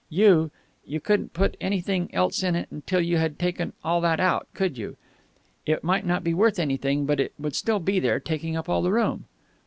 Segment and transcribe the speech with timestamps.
[0.09, 0.49] You
[0.83, 4.97] you couldn't put anything else in till you had taken all that out, could you?
[5.67, 8.81] It might not be worth anything, but it would still be there, taking up all
[8.81, 9.25] the room."